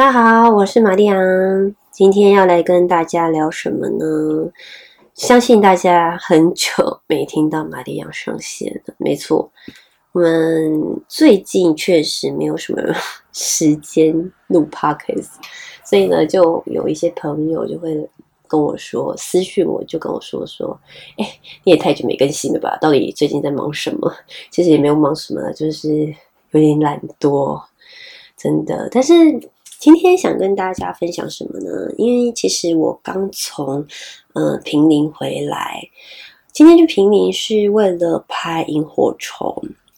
[0.00, 4.50] 大家好，我是玛丽昂，今天要来跟大家聊什么呢？
[5.12, 6.72] 相信大家很久
[7.06, 9.52] 没听到玛丽昂上线了，没错，
[10.12, 12.80] 我们最近确实没有什么
[13.34, 14.14] 时间
[14.46, 15.32] 录 podcast，
[15.84, 17.94] 所以呢，就有一些朋友就会
[18.48, 20.80] 跟我说私讯，我就跟我说说，
[21.18, 21.26] 哎，
[21.62, 22.74] 你也太久没更新了吧？
[22.80, 24.10] 到底最近在忙什么？
[24.50, 26.06] 其实也没有忙什么，就是
[26.52, 27.60] 有点懒惰。
[28.34, 29.12] 真的，但是
[29.80, 31.90] 今天想跟大家分享什么呢？
[31.96, 33.86] 因为其实我刚从
[34.34, 35.82] 嗯平林回来，
[36.52, 39.50] 今天去平林是为了拍萤火虫。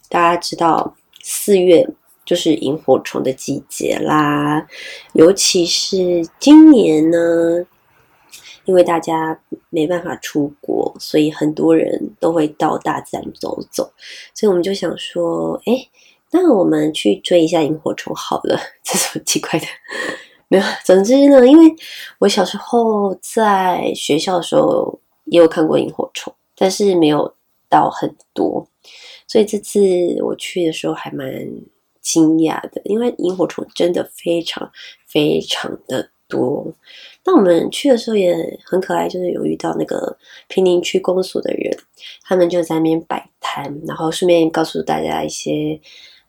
[0.07, 1.85] 大家知道四月
[2.23, 4.65] 就是萤火虫的季节啦，
[5.11, 7.17] 尤其是今年呢，
[8.63, 9.37] 因为大家
[9.69, 13.91] 没办法出国，所以很多人都会到大自然走走，
[14.33, 15.89] 所以我们就想说，哎。
[16.35, 19.67] 那我们去追一下萤火虫好了， 这什么奇怪的？
[20.47, 21.75] 没有，总之呢，因为
[22.17, 27.31] 我小时候在学校的时候也有看过萤火虫，但是没有
[27.69, 28.67] 到很多，
[29.27, 29.79] 所以这次
[30.23, 31.27] 我去的时候还蛮
[32.01, 34.71] 惊讶的，因为萤火虫真的非常
[35.07, 36.65] 非常的多。
[37.23, 38.35] 那我们去的时候也
[38.65, 41.77] 很可爱，就是有遇到那个平林区公所的人，
[42.23, 45.79] 他们就在那边摆摊，然后顺便告诉大家一些。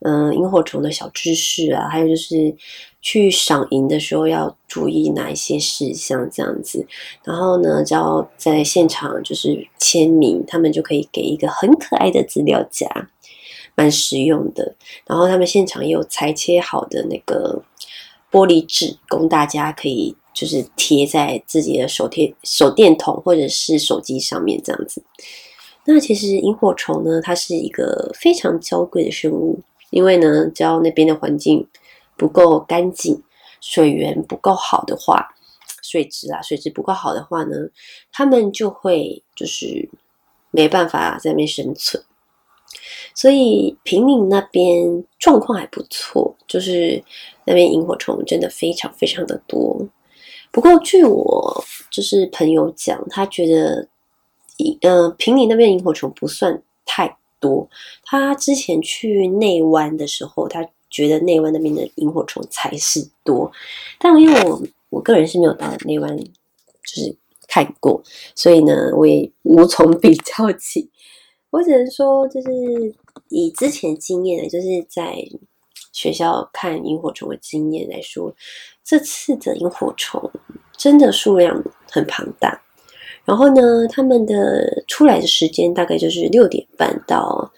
[0.06, 2.54] 嗯，萤火虫的小知识啊，还有就是
[3.00, 6.86] 去赏萤的时候要注意哪一些事项，这样子。
[7.24, 12.86] 然后呢，只要在现场就是签名，他们就可以给一个很可爱的资料夹，
[13.74, 14.74] 蛮实用的。
[15.06, 17.62] 然后他们现场也有裁切好的那个
[18.30, 25.02] 玻璃纸，供大家可以就是贴在自己的手贴手电筒或者是手机上面这样子。
[25.86, 29.60] 那其实萤火虫呢，它是一个非常娇贵的生物。
[29.94, 31.64] 因为呢，只要那边的环境
[32.16, 33.22] 不够干净，
[33.60, 35.32] 水源不够好的话，
[35.82, 37.56] 水质啊，水质不够好的话呢，
[38.12, 39.88] 他们就会就是
[40.50, 42.02] 没办法在那边生存。
[43.14, 47.00] 所以平岭那边状况还不错，就是
[47.44, 49.80] 那边萤火虫真的非常非常的多。
[50.50, 53.88] 不过据我就是朋友讲，他觉得，
[54.82, 57.16] 呃，平岭那边萤火虫不算太。
[57.40, 57.68] 多，
[58.02, 63.50] 他之前去内湾的时候，他觉得内湾那边的萤火虫才是多，
[63.98, 66.24] 但因为我我个人是没有到内湾，就
[66.84, 67.16] 是
[67.48, 68.02] 看过，
[68.34, 70.90] 所以呢，我也无从比较起。
[71.50, 72.48] 我只能说，就是
[73.28, 75.16] 以之前经验，就是在
[75.92, 78.34] 学校看萤火虫的经验来说，
[78.82, 80.30] 这次的萤火虫
[80.76, 82.63] 真的数量很庞大。
[83.24, 87.52] 然后呢，他们的出来的时间大概就是六点半到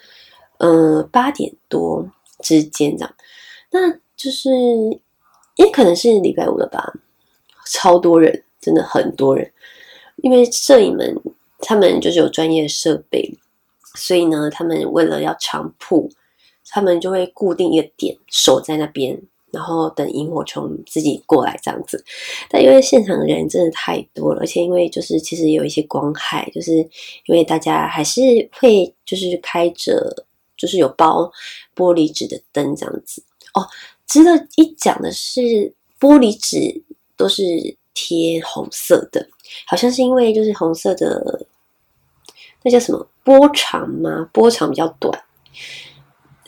[0.59, 2.09] 嗯八点多
[2.41, 3.15] 之间这样。
[3.71, 4.51] 那就是
[5.57, 6.93] 也可能是礼拜五了吧，
[7.67, 9.51] 超多人，真的很多人。
[10.17, 11.21] 因为摄影们
[11.59, 13.37] 他们就是有专业设备，
[13.97, 16.09] 所以呢，他们为了要长铺，
[16.69, 19.21] 他们就会固定一个点守在那边。
[19.53, 22.05] 然后等萤火虫自己过来这样子，
[22.51, 28.21] 但因为现场的人真的太多了，而且因为就是其实有一些光害，就是因为大家还是
[28.53, 30.25] 会就是开着
[30.57, 31.31] 就是有包
[31.75, 33.23] 玻璃纸的灯这样子
[33.55, 33.67] 哦。
[34.07, 35.41] 值得一讲的是，
[35.99, 36.83] 玻璃纸
[37.17, 37.43] 都是
[37.93, 39.27] 贴红色的，
[39.67, 41.47] 好像是因为就是红色的
[42.63, 44.29] 那叫什么波长吗？
[44.33, 45.25] 波长比较短。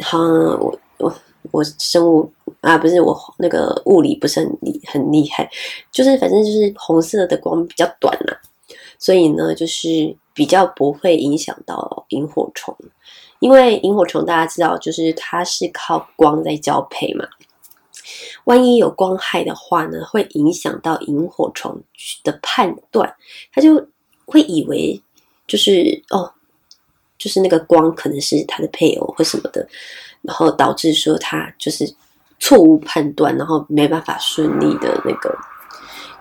[0.01, 1.13] 好，我我
[1.51, 2.33] 我生物。
[2.61, 5.49] 啊，不是我那个物理不是很厉很厉害，
[5.93, 8.37] 就是反正就是红色的光比较短嘛，
[8.99, 12.77] 所以呢，就是比较不会影响到萤火虫，
[13.39, 17.25] 因为萤火虫大家知道，就是它是靠光在交配嘛，
[18.43, 21.81] 万一有光害的话呢，会影响到萤火虫
[22.25, 23.15] 的判断，
[23.53, 23.87] 它就
[24.27, 25.01] 会以为
[25.47, 26.33] 就是哦，
[27.19, 29.69] 就是那个光可能是它的配偶或什么的，
[30.23, 31.93] 然后导致说它就是。
[32.41, 35.37] 错误判断，然后没办法顺利的那个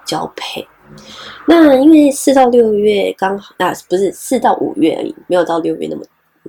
[0.04, 0.68] 交配。
[1.48, 6.04] 那因为四到六月刚好啊，不是四到五月而已，没有到六月那么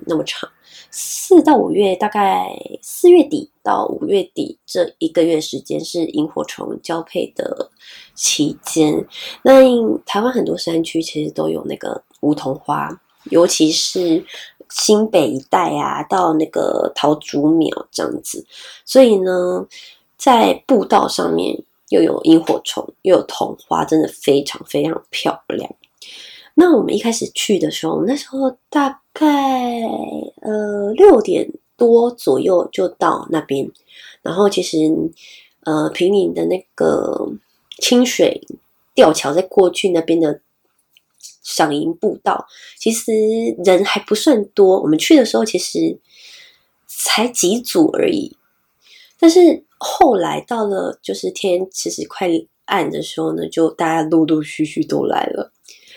[0.07, 0.49] 那么长。
[0.89, 2.49] 四到五月，大概
[2.81, 7.69] 四月底到五月底这一个月时间是萤火虫交配的
[8.15, 9.05] 期间。
[9.43, 9.61] 那
[10.03, 12.89] 台湾很多山区其实都有那个梧桐花，
[13.29, 14.25] 尤其是。
[14.71, 18.45] 新北一带啊，到那个桃竹苗这样子，
[18.85, 19.67] 所以呢，
[20.15, 25.67] 在步道上面又有萤火虫，又有桐花，真的非常非常漂亮。
[26.53, 29.25] 那我们一开始去的时候，那时候大概
[30.41, 33.67] 呃六点多左右就到那边，
[34.21, 34.77] 然后其实
[35.63, 37.27] 呃平林的那个
[37.79, 38.39] 清水
[38.93, 40.41] 吊桥，在过去那边的
[41.41, 42.45] 赏萤步道，
[42.77, 43.11] 其实
[43.63, 44.81] 人还不算多。
[44.81, 45.97] 我们去的时候其实
[46.87, 48.35] 才几组而已，
[49.19, 52.29] 但是后来到了就是天其实快
[52.65, 55.51] 暗的时候呢，就大家陆陆续续都来了。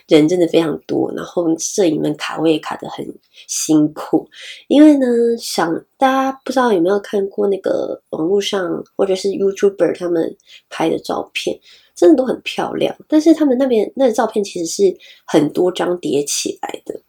[0.08, 3.06] 人真的非常多，然后摄影们卡位卡的很
[3.46, 4.28] 辛苦，
[4.66, 5.06] 因为呢，
[5.38, 10.36] 想大家不知道有没有看过那个网络上或者是 YouTuber 他们
[10.68, 11.58] 拍的照片，
[11.94, 12.94] 真的都很漂亮。
[13.08, 17.00] 但是他们那边那照片其实是很多张叠起来的，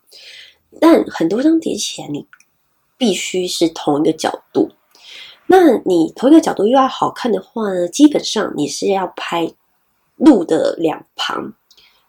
[0.79, 2.25] 但很多张叠起来，你
[2.97, 4.69] 必须是同一个角度。
[5.47, 9.51] 那你同一个角度又要好看的话呢，基本上你是要拍
[10.17, 11.53] 路的两旁。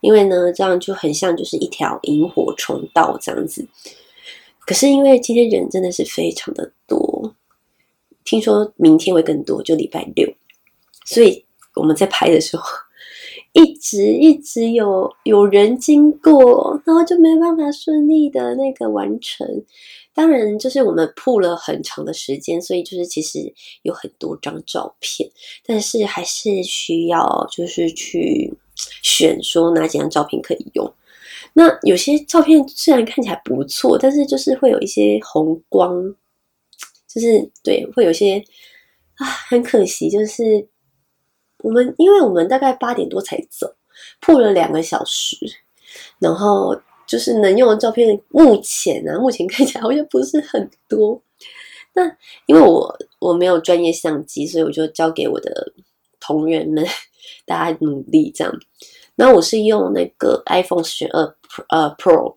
[0.01, 3.67] 因为呢，这样就很像就是一条萤火虫道这样子。
[4.61, 7.35] 可是因为今天人真的是非常的多，
[8.23, 10.31] 听说明天会更多，就礼拜六，
[11.07, 11.44] 所以
[11.75, 12.65] 我们在拍的时候，
[13.53, 19.47] 一直一直有有人经过，然后就没办法顺利的那个完成。
[20.13, 25.31] 当然，就是我们铺了很长的时间，所以就是其实有很多张照片，
[25.65, 28.53] 但是还是需要就是去。
[29.05, 30.95] 选说哪几张照片可以用？
[31.53, 36.13] 那有些照片虽然看起来不错，但是就是会有一些红光，
[37.07, 38.45] 就是对，会有些
[39.15, 40.67] 啊，很可惜，就是
[41.65, 43.75] 我们因为我们大概八点多才走，
[44.21, 45.37] 铺了两个小时，
[46.19, 51.21] 然后就是能用的照片，目前呢，目前看起来好像不是很多。
[51.95, 52.05] 那
[52.47, 55.73] 因为我我没有专业相机，所以我就交给我的
[56.21, 56.87] 同仁们。
[57.47, 58.55] 大家努力这样，
[59.15, 61.37] 那我是用那个 iPhone 十二
[61.71, 62.37] 呃 Pro，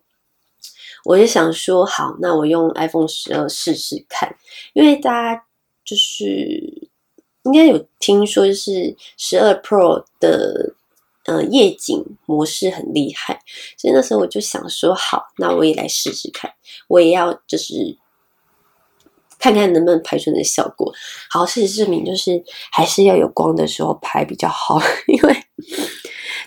[1.04, 4.34] 我就想说好，那我用 iPhone 十二试试看，
[4.72, 5.44] 因为大家
[5.84, 6.87] 就是
[7.48, 10.74] 应该有听说，就是十二 Pro 的
[11.26, 13.40] 呃夜景模式很厉害，
[13.76, 16.50] 所以那时候我就想说好，那我也来试试看，
[16.88, 17.98] 我也要就是。
[19.40, 20.92] 看看能不能拍出那效果。
[21.30, 22.42] 好，事实证明就是
[22.72, 25.36] 还是要有光的时候拍比较好， 因为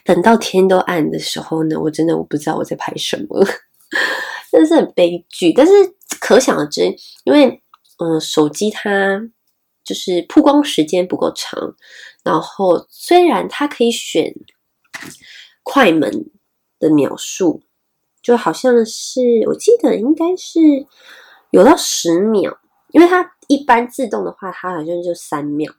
[0.04, 3.46] 等到天都暗的时候呢，我真的我不知道我在拍什么，
[4.52, 5.54] 真的是很悲剧。
[5.54, 5.72] 但是
[6.20, 6.94] 可想而知，
[7.24, 7.62] 因为
[8.04, 9.22] 嗯，手机它
[9.84, 11.76] 就是曝光时间不够长，
[12.24, 14.34] 然后虽然它可以选
[15.64, 16.30] 快门
[16.80, 17.62] 的秒数，
[18.22, 20.60] 就好像是我记得应该是
[21.52, 22.58] 有到十秒。
[22.90, 25.74] 因为它一般自动的话，它好像就三秒。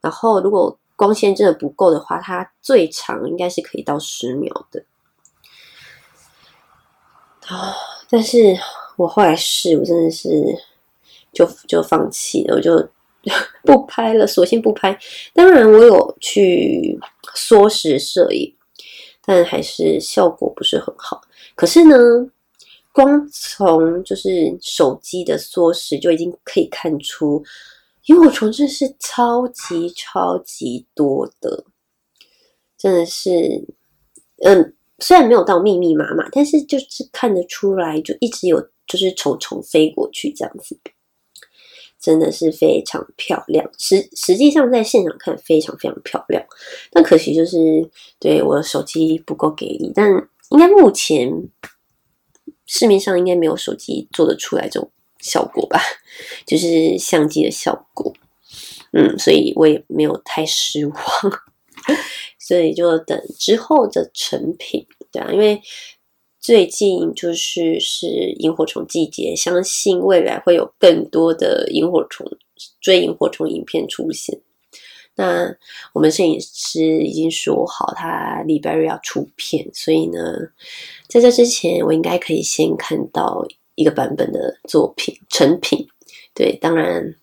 [0.00, 4.84] 然后如果光线真的不够的话，它最长应该是可以到十秒的。
[7.46, 7.72] 啊！
[8.08, 8.58] 但是
[8.96, 10.28] 我后来试，我真的是
[11.32, 12.90] 就就放弃了，我就
[13.64, 14.98] 不拍了，索性不拍。
[15.34, 16.98] 当然，我有去
[17.34, 18.54] 缩时摄影，
[19.24, 21.20] 但还是效果不是很好。
[21.54, 21.96] 可是呢？
[22.92, 27.40] 光从就是手机的缩时就已经可以看出，
[28.06, 31.64] 萤火虫真是超级超级多的，
[32.76, 33.64] 真的是，
[34.42, 40.76] 嗯，虽然没有到密密麻麻，但是就是看得出来，就一直有就是虫虫飞过去这样子，
[42.00, 43.70] 真的是非常漂亮。
[43.78, 46.44] 实实际上在现场看非常非常漂亮，
[46.90, 47.58] 但可惜就是
[48.18, 50.10] 对我的手机不够给力，但
[50.50, 51.30] 应该目前。
[52.72, 55.80] 市面上应该没有手机做得出来这种效果吧，
[56.46, 58.14] 就是相机的效果，
[58.92, 60.96] 嗯，所以我也没有太失望，
[62.38, 65.60] 所以就等之后的成品，对啊，因为
[66.40, 68.06] 最近就是是
[68.38, 72.26] 萤火虫季节，相信未来会有更多的萤火虫
[72.80, 74.40] 追萤火虫影片出现。
[75.16, 75.54] 那
[75.92, 80.18] 我们摄影师已经说好，他礼拜日要出片，所以呢，
[81.08, 85.86] 在这之前，我应该可以先看到一个版本的作品成品。
[86.32, 87.14] 对，当然，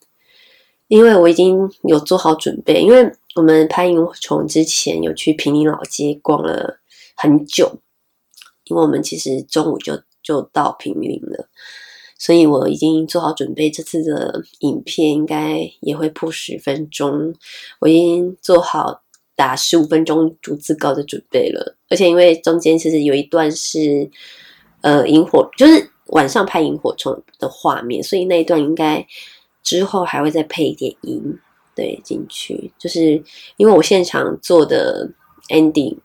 [0.90, 6.80] 因为我已经有做好准备，因为我们拍萤火虫之前有去平林老街逛了
[7.16, 7.80] 很久，
[8.70, 11.48] 因为我们其实中午就就到平林了。
[12.20, 17.36] 所以我已经做好准备，这次的影片应该也会破十分钟。
[17.80, 19.04] 我已经做好
[19.36, 24.10] 打十五分钟逐字稿的准备了，而且因为中间其实有一段是
[24.82, 29.06] 呃萤火，就是晚上拍萤火虫的画面，所以那一段应该
[29.62, 31.22] 之后还会再配一点音
[31.76, 33.24] 对进去，就是
[33.58, 35.08] 因为我现场做的
[35.50, 35.96] ending。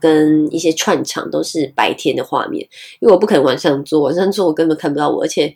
[0.00, 2.66] 跟一些串场都是白天的画面，
[3.00, 5.54] 因为我不可能晚上做，晚上做我根本看不到我，而且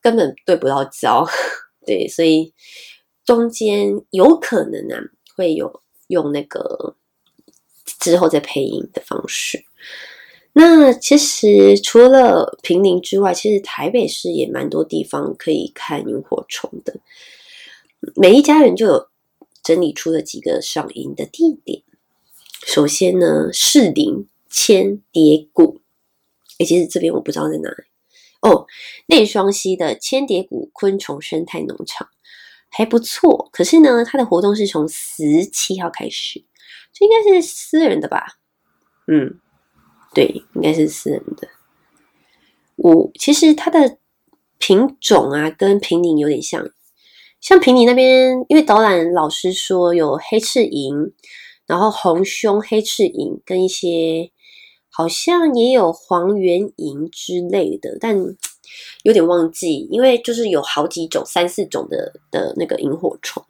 [0.00, 1.26] 根本对不到焦，
[1.86, 2.52] 对，所以
[3.24, 5.00] 中间有可能啊
[5.36, 6.94] 会有用那个
[7.98, 9.64] 之后再配音的方式。
[10.52, 17.00] 那其实除了平林之外，其实台北市也蛮多地方可以看萤火虫的。
[18.14, 19.08] 每一家人就有
[19.64, 21.82] 整理出了几个赏萤的地点。
[22.66, 25.80] 首先呢，士林千蝶谷，
[26.58, 27.84] 哎，其实这边我不知道在哪里
[28.40, 28.66] 哦。
[29.06, 32.08] 内双溪的千蝶谷昆虫生态农场
[32.70, 36.44] 还不错，可是呢，它的活动是从十七号开始，
[36.92, 38.38] 这应该是私人的吧？
[39.06, 39.40] 嗯。
[40.14, 41.48] 对，应该是私人的。
[42.76, 43.98] 我其实它的
[44.58, 46.70] 品种啊，跟平宁有点像。
[47.40, 51.12] 像平宁那边，因为导览老师说有黑翅萤，
[51.66, 54.30] 然后红胸黑翅萤，跟一些
[54.88, 58.16] 好像也有黄缘萤之类的，但
[59.02, 63.44] 有点忘记，因为就是有好几种、三四种的的那个萤火虫。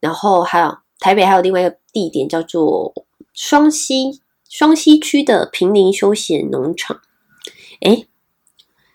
[0.00, 2.92] 然后还有台北还有另外一个地点叫做
[3.32, 4.22] 双溪。
[4.50, 7.02] 双溪区的平林休闲农场，
[7.82, 8.06] 哎，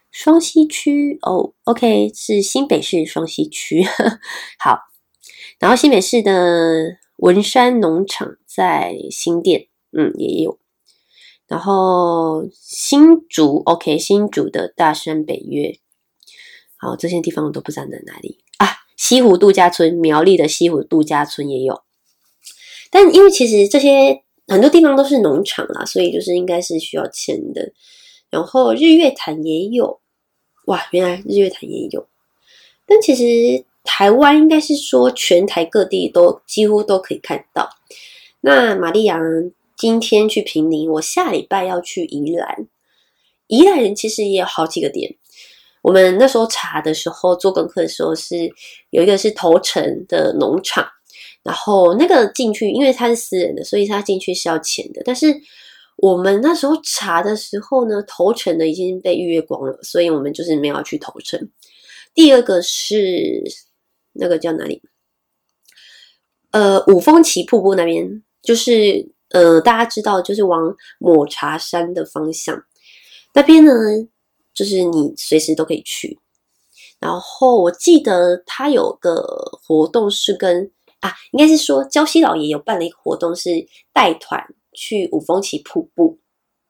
[0.09, 3.83] 双溪区哦，OK，是新北市双溪区。
[4.57, 4.79] 好，
[5.59, 10.59] 然后新北市的文山农场在新店，嗯，也有。
[11.47, 15.79] 然后新竹，OK，新竹的大山北岳，
[16.75, 18.67] 好，这些地方我都不知道在哪里啊。
[18.97, 21.83] 西湖度假村，苗栗的西湖度假村也有，
[22.91, 24.21] 但因为其实这些。
[24.45, 27.71] 很多地方都是农场啦，所以就是应该是需要签的。
[28.29, 30.01] 然后日月潭也有，
[30.65, 32.09] 哇，原来日月潭也有。
[32.85, 37.69] 但其实台湾应该是说全台各地都几乎都可以看到。
[38.41, 39.21] 那玛丽阳
[39.77, 42.67] 今天去平宁，我下礼拜要去宜兰。
[43.47, 45.15] 宜兰人其实也有好几个点。
[45.81, 48.49] 我们那时候查的时候做功课的时候是
[48.89, 50.87] 有一个是头城的农场。
[51.43, 55.01] 然后那个进去，因为它是私人的，所以他进去是要钱的。
[55.03, 55.27] 但是
[55.97, 61.49] 我们那时候查的时候呢，头城的已经被预约光了，所以我们就是没有去头城。
[62.13, 63.43] 第二个是
[64.13, 64.81] 那个叫哪里？
[66.51, 72.63] 呃，五峰旗瀑布那边，就是呃，大家知道，就是往抹茶山的方向
[73.33, 73.71] 那边呢，
[74.53, 76.19] 就是你随时都可以去。
[76.99, 79.21] 然后我记得他有个
[79.61, 80.71] 活动是跟。
[80.99, 83.49] 啊，应该是说礁溪老爷有办了一个活动，是
[83.91, 84.41] 带团
[84.71, 86.17] 去五峰旗瀑布，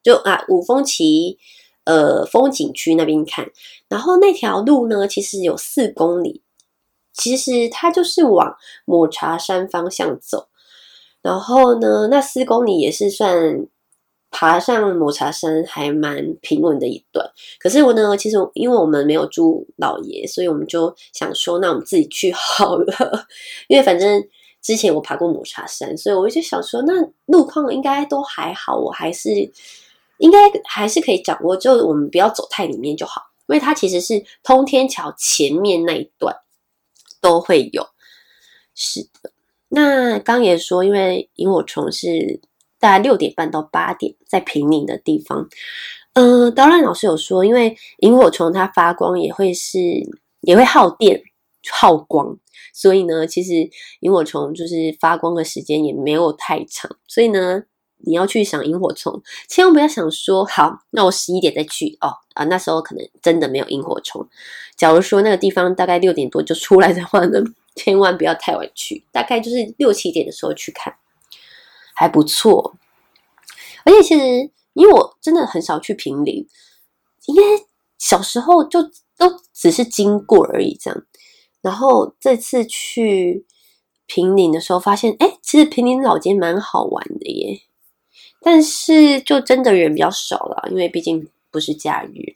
[0.02, 1.38] 就啊五峰旗
[1.84, 3.48] 呃风景区那边看。
[3.88, 6.42] 然后那条路呢，其实有四公里，
[7.14, 8.54] 其实它就是往
[8.84, 10.48] 抹茶山方向走。
[11.22, 13.66] 然后呢，那四公里也是算。
[14.36, 17.24] 爬上抹茶山还蛮平稳的一段，
[17.60, 23.26] 可是我呢，其实因为我们没有住老爷，所以我们就想说，那我们自己去 好了。
[23.68, 24.20] 因为反正
[24.60, 26.94] 之前我爬过抹茶山，所以我就想说，那
[27.26, 29.30] 路况应该都还好，我还是
[30.18, 33.22] 应该还是可以掌握，就我们不要走太里面就好。
[33.46, 36.34] 因为它其实是通天桥前面那一段
[37.24, 37.82] 都会有。
[38.74, 39.32] 是的，
[39.68, 42.42] 那刚也说，因为萤火虫是。
[42.80, 45.48] 大概六点半到八点，在平宁的地方。
[46.12, 49.78] 嗯，导览老师有说，因为萤火虫它发光也会是
[50.42, 51.22] 也会耗电
[51.72, 52.36] 耗光，
[52.74, 56.94] 所以呢，其实萤火虫就是发光的时间也没有太长。
[57.08, 57.62] 所以呢，
[58.06, 64.26] 你要去赏萤火虫，千万不要想说好，那我十一点再去哦啊，那时候可能真的没有萤火虫。
[64.76, 67.40] 假如说那个地方大概六点多就出来的话呢，
[67.74, 70.94] 千万不要太晚去，大概就是六七点的时候去看。
[71.96, 72.74] 还不错，
[73.84, 76.44] 而且其实因为我真的很少去平林，
[77.26, 77.42] 因为
[77.98, 78.82] 小时候就
[79.16, 81.04] 都只是经过而已这样。
[81.62, 83.46] 然后这次去
[84.06, 87.60] 平林的时候，发现哎，其实平林老街蛮好玩的耶。
[88.40, 92.34] 但是就真的人比较少了，因为毕竟不是假日。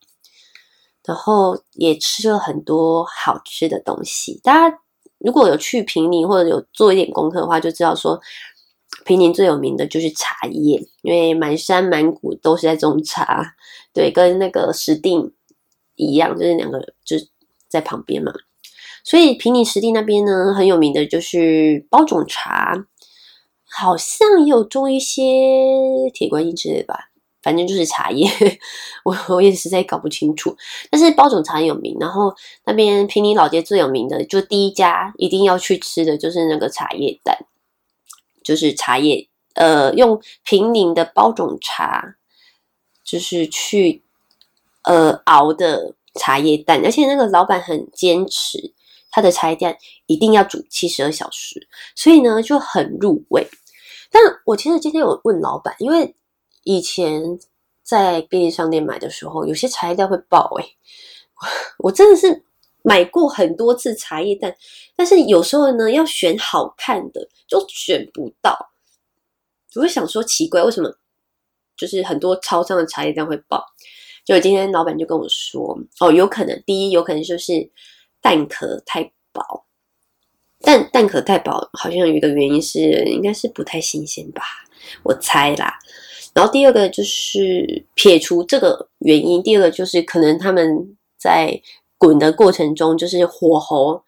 [1.04, 4.40] 然后也吃了很多好吃的东西。
[4.42, 4.78] 大家
[5.18, 8.20] 如果有去平宁或者有做一点功课的话，就知道说。
[9.04, 13.54] 平宁最有名的就是茶叶，因为满山满谷都是在种茶，
[13.92, 15.30] 对，跟那个石碇
[15.94, 17.16] 一样，就是两个就
[17.68, 18.32] 在旁边嘛。
[19.04, 22.74] 所以平宁石碇那边呢，很有名的就是包种茶，
[23.70, 25.22] 好像有种一些
[26.12, 27.10] 铁观音之类的吧，
[27.42, 28.28] 反正就是茶叶，
[29.04, 30.56] 我我也实在搞不清楚。
[30.90, 32.34] 但是包种茶很有名，然后
[32.64, 37.38] 那边平宁老街最有名的，就第一家一定要去吃的就是那个茶叶蛋。
[38.44, 42.16] 就是茶叶，呃，用平宁的包种茶，
[43.04, 44.02] 就是去
[44.84, 48.72] 呃熬的茶叶蛋，而且那个老板很坚持，
[49.10, 53.46] 它的茶叶蛋一定要煮七十二小时，所以呢就很入味。
[54.10, 56.14] 但我其实今天有问老板，因为
[56.64, 57.38] 以前
[57.82, 60.64] 在便利商店买的时候，有些茶叶蛋会爆哎，
[61.78, 62.44] 我真的是
[62.82, 64.54] 买过很多次茶叶蛋，
[64.96, 68.70] 但是有时候呢要选好看的就选不到，
[69.74, 70.94] 我会想说奇怪，为什么
[71.76, 73.64] 就是很多超商的茶叶蛋会爆？
[74.24, 77.70] 就今天老板就跟我说，哦，有可能第一有可能就是
[78.20, 79.64] 蛋壳太薄。
[80.60, 84.42] 蛋蛋壳太薄，好像有一个原因是，应该是不太新鲜吧，
[85.04, 85.78] 我猜啦。
[86.34, 91.60] 然后第二个就是撇除这个原因，第二个就是可能他们在
[91.96, 94.02] 滚的过程中，就是火候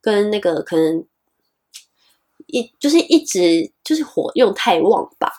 [0.00, 1.06] 跟那个可能
[2.46, 5.30] 一就是一直就是火用太旺吧，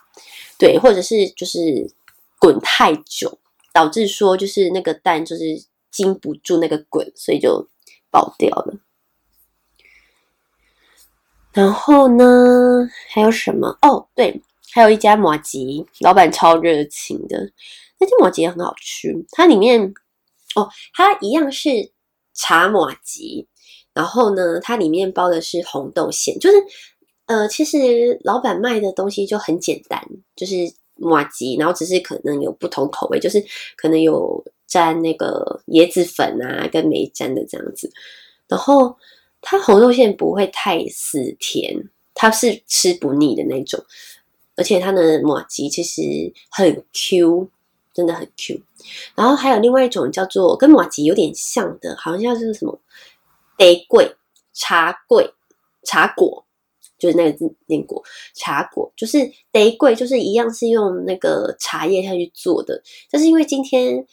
[0.57, 1.91] 对，或者是就是
[2.39, 3.39] 滚太久，
[3.73, 5.43] 导致说就是那个蛋就是
[5.91, 7.67] 经不住那个滚，所以就
[8.11, 8.75] 爆掉了。
[11.53, 13.75] 然后呢，还有什么？
[13.81, 17.51] 哦，对，还有一家马吉，老板超热情的，
[17.99, 19.25] 那家马吉也很好吃。
[19.31, 19.91] 它里面，
[20.55, 21.91] 哦，它一样是
[22.35, 23.47] 茶马吉，
[23.93, 26.57] 然后呢，它里面包的是红豆馅，就是，
[27.25, 29.99] 呃，其实老板卖的东西就很简单，
[30.35, 30.53] 就是
[30.93, 33.43] 马吉，然后只是可能有不同口味，就是
[33.75, 37.91] 可能有沾那个椰子粉啊，跟没沾的这样子，
[38.47, 38.95] 然后。
[39.39, 43.81] 它红豆馅不会太死甜，它是吃不腻的那种，
[44.55, 46.01] 而且它的马吉其实
[46.49, 47.47] 很 Q，
[47.93, 48.59] 真的很 Q。
[49.15, 52.77] 然后还有另外一种叫做跟马吉有点像的，好像叫是什么
[53.57, 54.11] 得桂
[54.53, 55.31] 茶桂
[55.83, 56.43] 茶果，
[56.97, 59.19] 就是那个字念果茶果，就是
[59.51, 62.81] 得桂，就是一样是用那个茶叶下去做的，
[63.11, 64.05] 但是因为今天。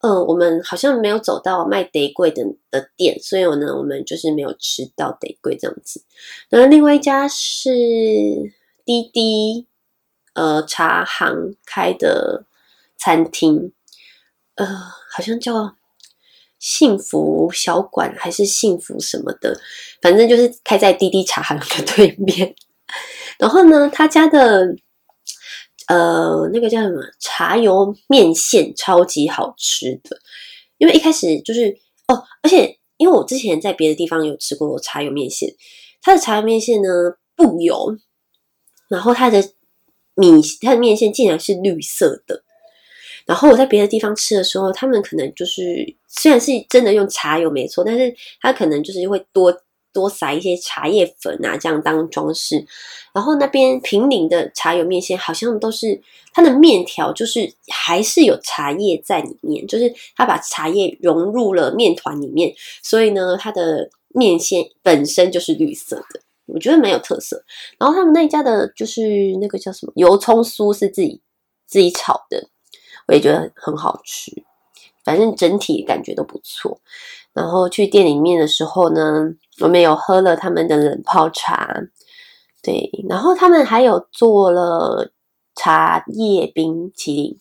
[0.00, 6.04] 嗯，我们好像没有走到卖得贵的的店，所以呢，我们就是没有吃到得贵这样子。
[6.48, 7.70] 然后另外一家是
[8.84, 9.66] 滴滴
[10.34, 12.44] 呃茶行开的
[12.96, 13.72] 餐厅，
[14.54, 14.66] 呃，
[15.10, 15.74] 好像叫
[16.60, 19.60] 幸福小馆还是幸福什么的，
[20.00, 22.54] 反正就是开在滴滴茶行的对面。
[23.38, 24.76] 然后呢，他家的。
[25.88, 30.18] 呃，那个叫什么茶油面线，超级好吃的。
[30.76, 35.52] 因为一开始就是哦，而且因为我之前在别的地方有吃过茶油面线，
[36.02, 36.88] 它的茶油面线呢
[37.34, 37.96] 不油，
[38.88, 39.42] 然后它的
[40.14, 42.44] 米，它的面线竟然是绿色的。
[43.26, 45.62] 然后我在别的地方吃的时候，他们可能就是
[46.06, 49.62] 虽然是真的用茶油没错，但是它可能就是会多。
[49.92, 52.66] 多撒一些茶叶粉啊，这样当装饰。
[53.12, 56.00] 然后那边平林的茶油面线好像都是
[56.32, 67.44] 它的面条，就是还是有茶叶在里面，就是它把茶叶融入了面团里面，所以呢，它的面线本身就是绿色的，我觉得蛮有特色。
[67.78, 71.20] 然后他们那家的就是那个叫什么油葱酥是自己
[71.66, 72.48] 自己炒的，
[73.08, 74.30] 我也觉得很好吃。
[75.04, 76.78] 反正整体感觉都不错。
[77.38, 79.34] 然后去店里面的时候呢。
[79.60, 81.76] 我们有喝了他们的冷泡茶，
[82.62, 85.10] 对，然后他们还有做了
[85.56, 87.36] 茶叶冰淇淋。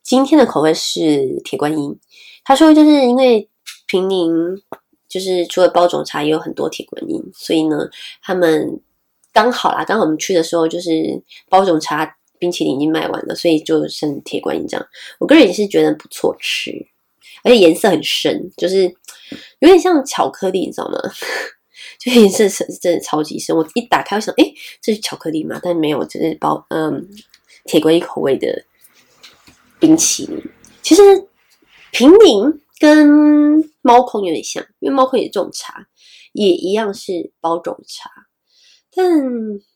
[0.00, 1.98] 今天的口味是铁观音。
[2.44, 3.50] 他说，就是因为
[3.88, 4.32] 平宁
[5.08, 7.88] 就是除了包种茶，也有很多铁观音，所以呢，
[8.22, 8.80] 他们
[9.32, 12.08] 刚好啦，刚好我们去的时候，就是包种茶
[12.38, 14.86] 冰淇淋已经卖完了，所以就剩铁观音这样。
[15.18, 16.70] 我个人也是觉得不错吃，
[17.44, 18.94] 而且颜色很深，就是。
[19.58, 20.98] 有点像巧克力，你知道吗？
[22.00, 23.54] 就颜色是真的超级深。
[23.54, 25.60] 我一打开，我想，哎，这是巧克力吗？
[25.62, 27.06] 但没有，就是包嗯
[27.64, 28.64] 铁观音口味的
[29.78, 30.42] 冰淇淋。
[30.80, 31.02] 其实
[31.90, 33.06] 平宁跟
[33.82, 35.86] 猫空有点像，因为猫空也种茶，
[36.32, 38.10] 也一样是包种茶，
[38.94, 39.06] 但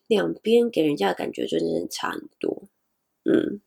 [0.07, 2.62] 两边给人家的感觉就是差很多。
[3.25, 3.61] 嗯，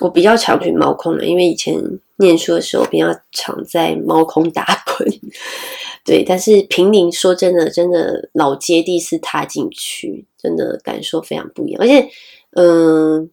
[0.00, 2.00] 我比较常去猫空的，因为以前。
[2.20, 5.08] 念书的时候比较常在猫空打滚，
[6.04, 11.80] 对，但是平林说真的，真的老街第一次踏进去，真的感受非常不一样。
[11.80, 12.10] 而且，
[12.56, 13.30] 嗯，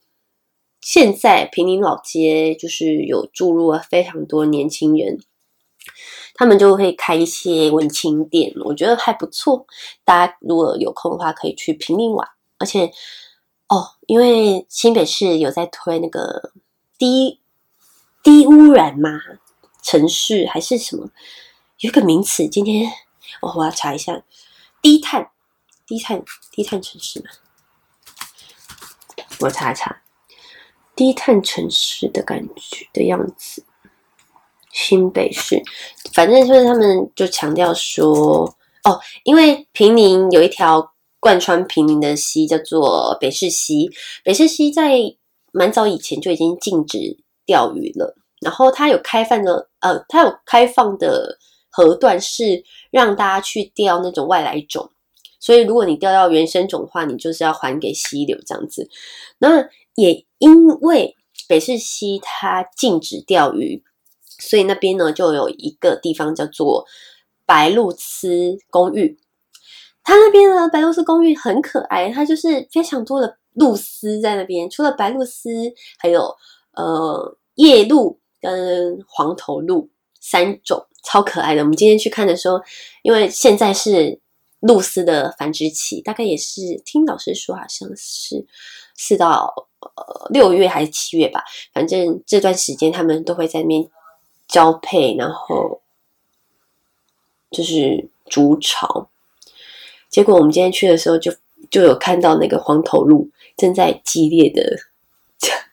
[0.81, 5.17] 现在平林老街就是有注入了非常多年轻人，
[6.35, 9.65] 他们就会开一些文青店，我觉得还不错。
[10.03, 12.27] 大家如果有空的话，可以去平林玩。
[12.59, 12.91] 而且，
[13.67, 16.51] 哦，因为新北市有在推那个
[16.97, 17.41] 低。
[18.23, 19.19] 低污染吗？
[19.83, 21.11] 城市还是什么？
[21.77, 22.91] 有个名词，今天
[23.39, 24.23] 我我要查一下。
[24.81, 25.29] 低碳、
[25.85, 27.25] 低碳、低碳城市嘛？
[29.41, 30.01] 我查一查，
[30.95, 33.63] 低碳城市的感觉的样子。
[34.71, 35.61] 新北市，
[36.11, 40.94] 反正就是他们就强调说，哦，因为平宁有一条
[41.25, 43.89] 贯穿平民的溪叫做北市溪，
[44.23, 44.99] 北市溪在
[45.51, 51.39] 蛮早以前就已经禁止钓鱼了，然后它有开放的，呃，它有开放的
[51.71, 54.87] 河段是让大家去钓那种外来种，
[55.39, 58.87] 所以如果你钓到原生种的话，你就是要还给溪流这样子。
[59.39, 61.15] 那也因为
[61.47, 63.83] 北市溪它禁止钓鱼。
[64.37, 66.85] 所以那边呢，就有一个地方叫做
[67.47, 69.17] 白鹭鸶公寓。
[70.05, 74.69] 它那边呢，白鹭鸶公寓很可爱，它就是非常多的鹭鸶在那边。
[74.69, 76.33] 除了白鹭鸶，还有
[76.73, 79.89] 呃夜鹭跟黄头鹭
[80.21, 81.61] 三种，超可爱的。
[81.61, 82.61] 我们今天去看的时候，
[83.01, 84.19] 因为现在是
[84.61, 88.45] 鹭鸶的繁殖期，大概也是听老师说，好像是
[88.95, 91.43] 四到呃六月还是七月吧。
[91.73, 93.89] 反正这段时间他们都会在那边。
[94.47, 95.81] 交配，然后
[97.49, 99.09] 就是筑巢。
[100.15, 101.29] 结果我们今天去的时候，就
[101.69, 104.63] 就有看到那个黄头鹿正在激烈的，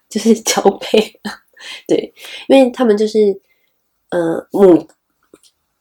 [0.08, 1.20] 就是 交配。
[1.86, 2.12] 对，
[2.48, 3.40] 因为他们就是
[4.10, 4.84] 呃母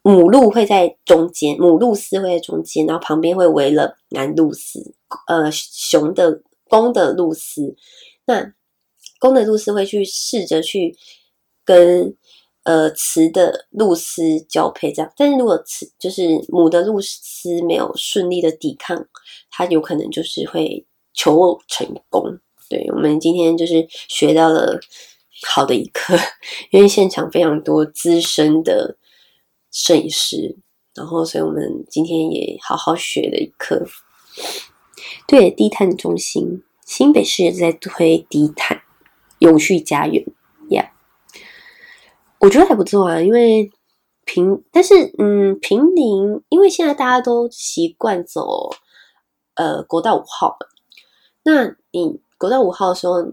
[0.02, 4.94] 母鹿会在中间，母鹿丝会在中间，然后旁边会围了男鹿丝。
[5.26, 7.74] 呃，雄的公的鹿丝，
[8.26, 8.54] 那
[9.18, 10.96] 公的鹿丝会去试着去
[11.64, 12.16] 跟。
[12.64, 19.04] 呃，雌的露丝交配这样，但是如果雌就是母的露丝没有顺利的抵抗，
[19.50, 22.38] 它有可能就是会求偶成功。
[22.68, 24.78] 对我们今天就是学到了
[25.44, 26.16] 好的一课，
[26.70, 28.96] 因为现场非常多资深的
[29.72, 30.56] 摄影师，
[30.94, 33.84] 然后所以我们今天也好好学了一课。
[35.26, 38.82] 对，低碳中心，新北市也在推低碳
[39.40, 40.24] 永续家园。
[42.42, 43.70] 我觉得还不错啊，因为
[44.24, 48.68] 平，但是嗯，平林，因为现在大家都习惯走
[49.54, 50.58] 呃国道五号
[51.44, 53.32] 那你国道五号的时候，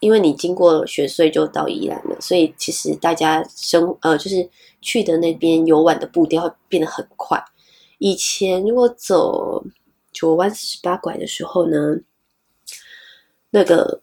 [0.00, 4.48] 因为你经过雪隧就到宜兰了，所以其实大家生呃就是
[4.80, 7.38] 去的那边游玩的步调会变得很快。
[7.98, 9.62] 以前如果走
[10.12, 11.98] 九弯十八拐的时候呢，
[13.50, 14.00] 那个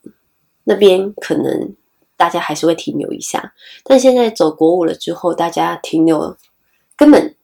[0.63, 1.75] 那边可能。
[2.17, 3.53] 大家还是会停留一下，
[3.83, 6.35] 但现在走国五了之后，大家停留
[6.97, 7.35] 根本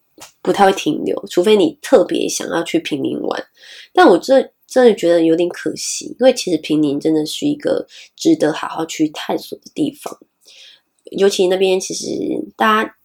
[0.41, 3.45] 不太会停留，除非你特别想要去平宁玩。
[3.93, 10.17] 但我这真的觉得有点可惜，因为其实平宁真的是一个值得好好去探索的地方，
[11.11, 12.07] 尤其那边其实
[12.57, 12.95] 大家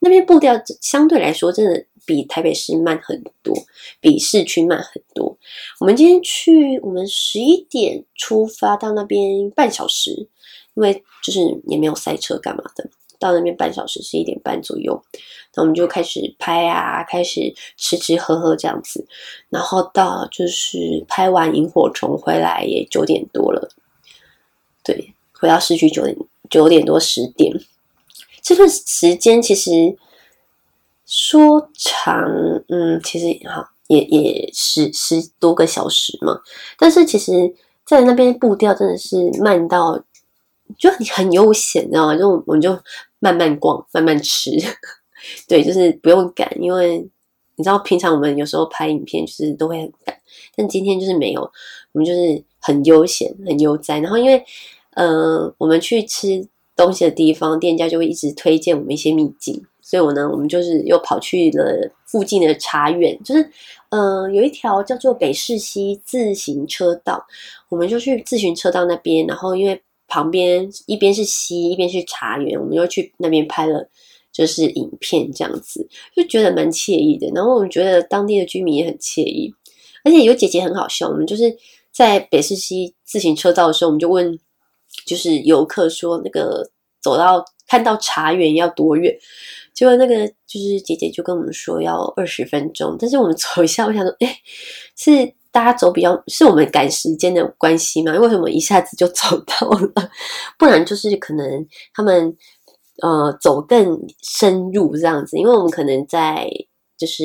[0.00, 3.54] 那边步调相对来说真的比台北市慢很多，
[4.00, 5.36] 比市区慢很多。
[5.80, 10.28] 我们今天去，我们十一点出发到那边半小时。
[10.74, 15.00] 因为就是也没有塞车干嘛的，到那边半小时十一点半左右，
[15.54, 19.06] 那我们就开始拍啊，开始吃吃喝喝这样子，
[19.48, 23.68] 然后到就是拍完萤火虫回来也九点多了，
[24.82, 26.16] 对，回到市区九点
[26.50, 27.52] 九点多十点，
[28.42, 29.96] 这段时间其实
[31.06, 32.28] 说长，
[32.68, 36.40] 嗯，其实哈也也十十多个小时嘛，
[36.76, 37.54] 但是其实
[37.86, 40.02] 在那边步调真的是慢到。
[40.78, 42.16] 就你很悠闲，你知道吗？
[42.16, 42.78] 就我们就
[43.18, 44.50] 慢慢逛，慢慢吃，
[45.48, 46.98] 对，就是不用赶，因为
[47.56, 50.16] 你知道，平常我们有时候拍影片就是都会很赶，
[50.56, 51.40] 但今天就是没有，
[51.92, 53.98] 我们就是很悠闲、很悠哉。
[54.00, 54.44] 然后因为，
[54.94, 63.48] 呃，我们去吃东西的地方，店家就会一直推荐我们一些秘境，所以我呢，我们就是又跑去了附近的茶园，就是，
[63.90, 67.24] 嗯，有一条叫做北市溪自行车道，
[67.68, 69.80] 我们就去自行车道那边，然后因为。
[70.06, 73.88] 旁边一边是溪，一边是茶园，我们又去那边拍了，
[74.32, 77.26] 就是影片这样子，就觉得蛮惬意的。
[77.34, 79.52] 然后我们觉得当地的居民也很惬意，
[80.04, 81.08] 而且有姐姐很好笑。
[81.08, 81.56] 我们就是
[81.90, 84.38] 在北市溪自行车道的时候，我们就问，
[85.06, 89.16] 就是游客说那个走到看到茶园要多远？
[89.72, 92.96] 结果那个就是姐姐就跟我们说要二十分钟。
[92.98, 94.38] 但是我们 走一下，我想说，哎，
[94.96, 95.34] 是。
[95.54, 98.10] 大家走比较是我们赶时间的关系嘛？
[98.18, 100.10] 为什么一下子就走到了？
[100.58, 101.64] 不然就是可能
[101.94, 102.36] 他们
[103.00, 106.50] 呃走更深入这样子，因为我们可能在
[106.98, 107.22] 就是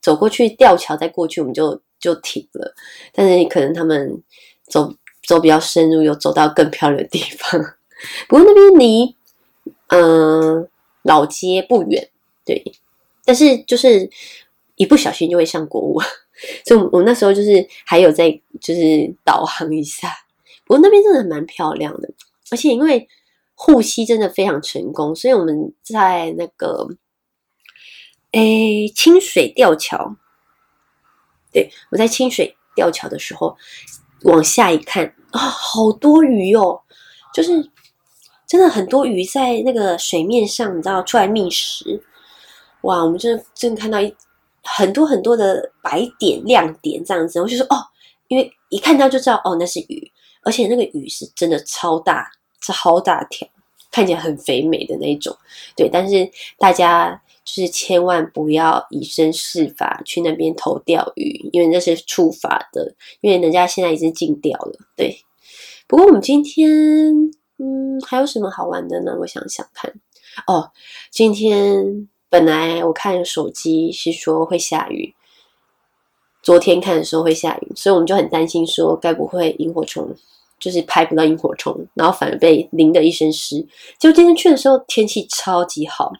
[0.00, 2.74] 走过去吊桥再过去，我们就就停了。
[3.12, 4.22] 但是可能他们
[4.66, 4.94] 走
[5.26, 7.60] 走比较深入，又走到更漂亮的地方。
[8.26, 9.14] 不过那边离
[9.88, 10.66] 嗯
[11.02, 12.08] 老街不远，
[12.42, 12.64] 对，
[13.22, 14.08] 但是就是
[14.76, 16.00] 一不小心就会上国五。
[16.64, 18.30] 所以，我那时候就是还有在
[18.60, 20.12] 就是导航一下，
[20.64, 22.08] 不过那边真的蛮漂亮的，
[22.50, 23.08] 而且因为
[23.54, 26.88] 护溪真的非常成功，所以我们在那个
[28.32, 30.16] 诶清水吊桥，
[31.52, 33.56] 对我在清水吊桥的时候
[34.22, 36.80] 往下一看啊，好多鱼哦，
[37.32, 37.70] 就是
[38.46, 42.02] 真的很多鱼在那个水面上，你知道出来觅食，
[42.82, 44.14] 哇，我们真的真的看到一
[44.64, 47.76] 很多很多的白点亮点这样子，我就说哦，
[48.28, 50.10] 因为一看到就知道哦那是鱼，
[50.42, 52.30] 而且那个鱼是真的超大。
[52.66, 53.46] 超大条，
[53.92, 55.36] 看起来很肥美的那种，
[55.76, 55.86] 对。
[55.86, 64.78] 但是大家就是千万不要以身试法去那边投钓鱼，因为那是触法的，因为人家现在已经禁钓了。
[64.96, 65.14] 对。
[65.86, 67.12] 不过我们今天，
[67.58, 69.14] 嗯，还有什么好玩的呢？
[69.20, 69.92] 我想想看。
[70.46, 70.72] 哦，
[71.10, 75.14] 今天本来我看手机是说会下雨，
[76.42, 80.12] 昨天看的时候会下雨，所以我们就很担心说，该不会萤火虫？
[80.58, 83.64] 就是拍不到萤火虫，然后反而被淋得一身湿。
[84.00, 86.12] 结果今天去的时候天气超级好，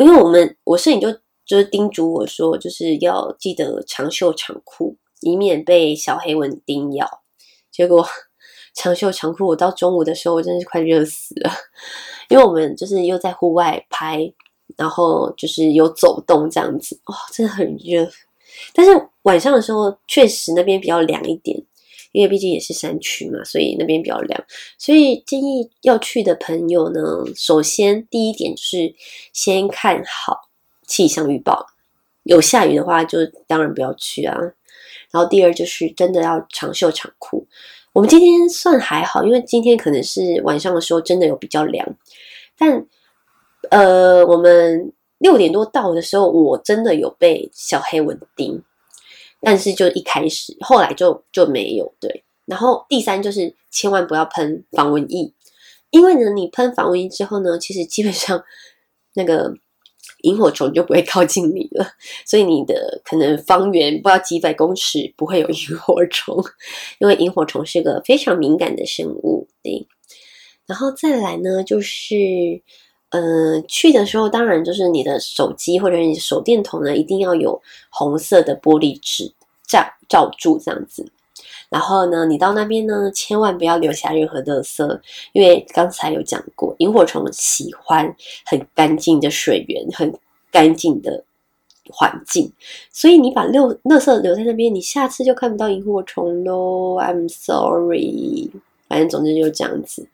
[0.00, 1.12] 因为我们我摄影就
[1.44, 7.06] 就是叮嘱我说，就是要记得长袖长裤，以免被小黑蚊叮咬。
[7.70, 8.08] 结果
[8.72, 11.52] 长袖长裤，我到中午的时候我真的是快热死了，
[12.30, 14.32] 因为我们就是又在户外拍，
[14.76, 18.08] 然后就是有走动这样子，哇，真的很热。
[18.72, 21.62] 但是晚上的时候确实那边比较凉一点。
[22.12, 24.44] 因为毕竟也是山区嘛，所以那边比较凉，
[24.78, 27.00] 所以建议要去的朋友呢，
[27.34, 28.94] 首先第一点就是
[29.34, 30.48] 先看好
[30.86, 31.66] 气象预报，
[32.22, 34.34] 有下雨的话就当然不要去啊。
[35.10, 37.46] 然后第二就是真的要长袖长裤。
[37.92, 41.86] 我们今天算还好，因为今天可能是晚上的时候真的有比较凉，
[42.56, 42.86] 但
[43.70, 48.62] 呃，我们六点多到的时候，我真的有被小黑蚊叮。
[49.42, 52.24] 但是就一开始，后来就就没有对。
[52.46, 55.30] 然后第三就是千万不要喷防蚊液，
[55.90, 58.42] 因为呢，你喷防蚊液之后呢，其实基本上
[59.14, 59.52] 那个
[60.24, 61.86] 萤火虫就不会靠近你了，
[62.24, 66.42] 所以你的可能方圆不知道几百公尺不会有萤火虫，
[66.98, 69.46] 因为萤火虫是个非常敏感的生物。
[69.62, 69.86] 对，
[70.66, 72.14] 然后再来呢，就是。
[73.16, 79.32] 嗯，去的时候当然就是你的手机或者你手电筒呢，一定要有红色的玻璃纸
[79.66, 81.10] 罩罩住这样子。
[81.68, 85.00] 然后呢，你到那边呢，千万不要留下任何垃圾，
[85.32, 90.12] 因为刚才有讲过，萤火虫喜欢很干净的水源、很
[90.52, 91.24] 干净的
[91.90, 92.52] 环境，
[92.92, 96.98] 所以你把六垃圾留在那边，你下次就看不到萤火虫喽。
[97.00, 98.50] I'm sorry，
[98.88, 100.06] 反正总之就是这样子。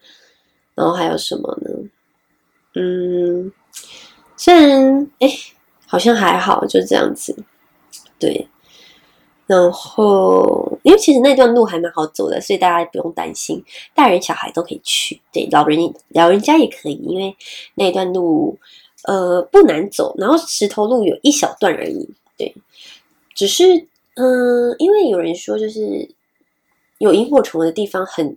[0.75, 1.71] 然后还有什么呢？
[2.75, 3.53] 嗯，
[4.37, 5.29] 虽然哎，
[5.87, 7.37] 好像还好，就这样子。
[8.19, 8.49] 对，
[9.47, 13.63] 然后因为其实那段路还蛮好走的，所以大家不用担心，
[13.95, 15.21] 大人小孩都可以去。
[15.33, 17.37] 对，老人老人家也可以，因为
[17.75, 18.59] 那段路
[19.05, 22.09] 呃不难走，然后石头路有一小段而已。
[22.39, 22.55] 对，
[23.35, 26.09] 只是嗯，因为有人说就是
[26.99, 28.37] 有萤火虫的地方很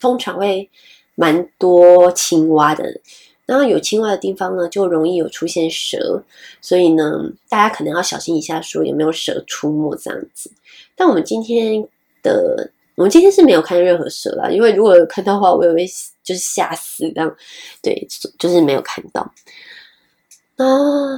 [0.00, 0.68] 通常会
[1.14, 3.00] 蛮多青蛙的。
[3.48, 6.22] 然后有青蛙的地方呢，就容易有出现蛇，
[6.60, 7.10] 所以呢，
[7.48, 10.52] 大家可能要小心一下，说有没有蛇出没这样子。
[10.94, 11.82] 但我们今天
[12.22, 15.86] 的，我们今天是没有看到任何蛇啦，因为如果有看到的话，我也会
[16.22, 17.36] 就是吓死这样。
[17.80, 18.06] 对，
[18.38, 19.32] 就是没有看到。
[20.54, 20.68] 然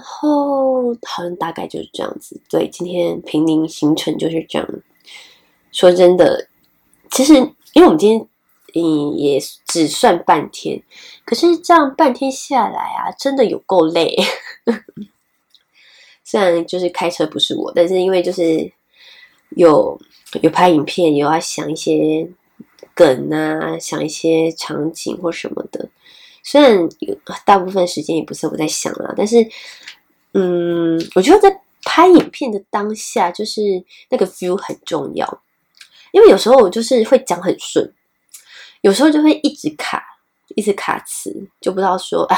[0.00, 2.40] 后好像大概就是这样子。
[2.48, 4.68] 对，今天平宁行程就是这样。
[5.72, 6.46] 说真的，
[7.10, 7.34] 其实
[7.72, 8.24] 因为我们今天。
[8.74, 10.82] 嗯，也只算半天，
[11.24, 14.16] 可是这样半天下来啊，真的有够累。
[16.24, 18.72] 虽然就是开车不是我，但是因为就是
[19.56, 20.00] 有
[20.42, 22.28] 有拍影片，有要想一些
[22.94, 25.88] 梗啊，想一些场景或什么的。
[26.42, 29.44] 虽然有大部分时间也不是我在想啦，但是
[30.34, 33.60] 嗯，我觉得在拍影片的当下，就是
[34.08, 35.42] 那个 feel 很重要，
[36.12, 37.92] 因为有时候我就是会讲很顺。
[38.82, 40.02] 有时候就会一直卡，
[40.56, 42.36] 一直卡词，就不知道说啊，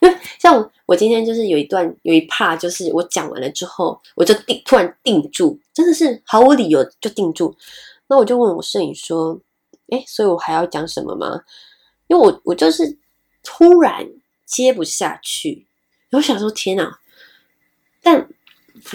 [0.00, 7.54] 因为像我今天就是有一段有一 part，就是我讲完了之后，我就定突然定住，真的是毫无理由就定住。
[8.08, 9.40] 那我就问我摄影说
[9.90, 11.40] ：“哎，所以我还要讲什么吗？”
[12.08, 12.98] 因为我我就是
[13.42, 14.04] 突然
[14.44, 15.66] 接不下去，
[16.10, 16.98] 我想说天哪！
[18.02, 18.28] 但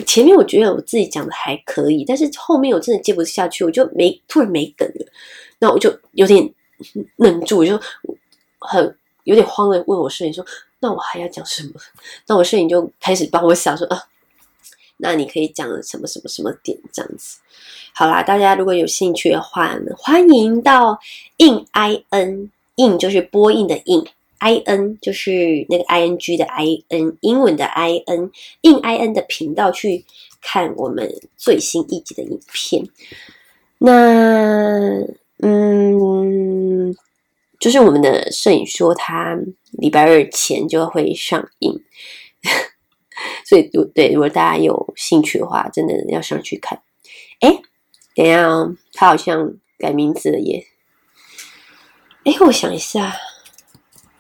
[0.06, 5.06] 前面我觉得我自己讲的还可以，但是后面我真的接不下去，我就没突然没梗了，
[5.60, 6.54] 那我就有点。
[7.18, 7.80] 愣住，我就
[8.60, 10.46] 很有点慌的问我摄影说
[10.80, 11.72] ：“那我还要讲什么？”
[12.28, 14.04] 那我摄影就开始帮我想说：“啊，
[14.98, 17.40] 那你可以讲什么什么什么点这样子。”
[17.94, 21.00] 好啦，大家如果有兴趣的话，欢迎到
[21.38, 28.96] in i n 印就是播印的印，I N 就是那个 I N G 的 I N，英文的 I N，印 I
[28.96, 30.06] N 的频道去
[30.42, 32.88] 看我们最新一集的影片。
[33.80, 35.02] 那
[35.42, 36.94] 嗯，
[37.60, 39.38] 就是我们的摄影说他
[39.72, 41.82] 礼拜二前就会上映，
[43.46, 46.82] 所以对，如果大家有兴趣的话，真的要上去看。
[47.40, 47.62] 哎，
[48.16, 50.66] 等下哦，他好像改名字了耶。
[52.26, 53.16] 哎，我想一下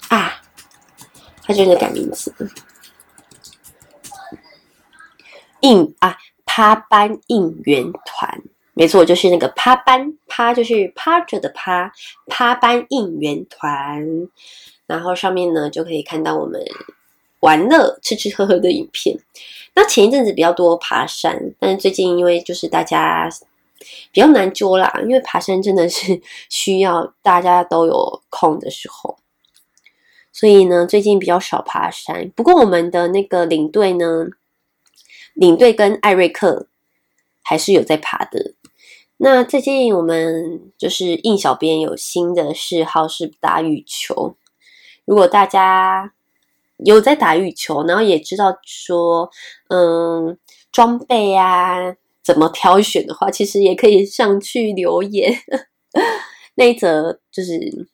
[0.07, 0.41] 啊，
[1.43, 2.49] 他真的改名字了，
[5.59, 8.41] 应啊趴班应援团，
[8.79, 11.91] 没错，就是那个趴班趴，就是趴着的趴，
[12.27, 14.01] 趴班应援团。
[14.87, 16.59] 然后上面呢就可以看到我们
[17.41, 19.17] 玩乐、吃吃喝喝的影片。
[19.75, 23.29] 那前一阵子比较多爬山，但是最近因为就是大家。
[24.11, 29.17] 比较难捉啦，因为爬山真的是需要大家都有空的时候，
[30.33, 32.29] 所以呢，最近比较少爬山。
[32.35, 34.27] 不过我们的那个领队呢，
[35.33, 36.67] 领队跟艾瑞克
[37.41, 38.53] 还是有在爬的。
[39.21, 44.35] 那最近我们就是应小编有新的嗜好是打羽球。
[45.05, 46.13] 如果大家
[46.77, 49.29] 有在打羽球，然后也知道说，
[49.69, 50.37] 嗯，
[50.71, 51.95] 装备啊。
[52.21, 55.33] 怎么挑选的话，其实也可以上去留言。
[56.53, 57.87] 那一则就是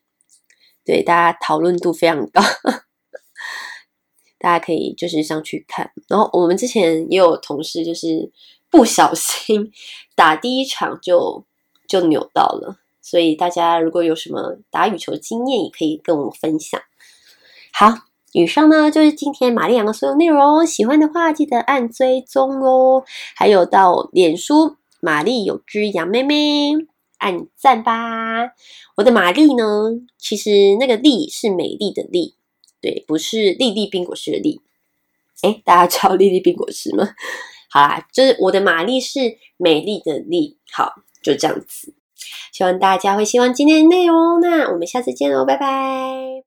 [0.84, 2.42] 对大家讨论度非常高，
[4.38, 5.90] 大家可以就是上去看。
[6.10, 8.30] 然后我们之前也有同事就是
[8.76, 9.72] 不小心
[10.16, 11.46] 打第一场就
[11.88, 16.82] 就扭到了，所以大家如果有什么打羽球经验，也可以跟我分享。
[17.72, 18.06] 好。
[18.38, 26.74] 以上呢就是今天玛丽亚的所有内容，喜欢的话记得按追踪哦，还有到脸书玛丽有只羊妹妹
[27.20, 27.94] 按赞吧。
[28.98, 29.64] 我的玛丽呢，
[30.18, 32.36] 其实那个丽是美丽的丽，
[32.82, 34.60] 对，不是丽丽冰果室的丽。
[35.42, 37.08] 哎，大家知道 丽丽冰果室吗？
[37.76, 40.58] 好啦，就是我的玛丽是美丽的丽。
[40.72, 41.94] 好，就这样子，
[42.54, 44.40] 希望大家会喜欢今天的内容。
[44.40, 46.44] 那我们下次见喽，拜拜。